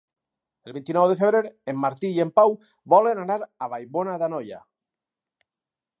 El 0.69 0.73
vint-i-nou 0.77 1.09
de 1.11 1.17
febrer 1.19 1.41
en 1.73 1.77
Martí 1.83 2.11
i 2.15 2.23
en 2.25 2.33
Pau 2.39 2.57
volen 2.95 3.23
anar 3.27 3.39
a 3.45 3.69
Vallbona 3.75 4.19
d'Anoia. 4.25 4.63